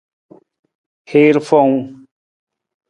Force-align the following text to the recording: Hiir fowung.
Hiir 1.09 1.35
fowung. 1.49 1.81